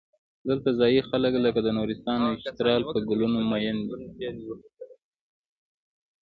دلته 0.47 0.69
ځايي 0.79 1.01
خلک 1.09 1.33
لکه 1.45 1.59
د 1.63 1.67
نورستان 1.77 2.19
او 2.27 2.33
چترال 2.43 2.81
پر 2.91 2.97
ګلونو 3.09 3.39
مین 3.49 3.77
دي. 3.87 4.29